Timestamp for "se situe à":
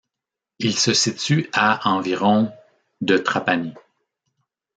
0.75-1.87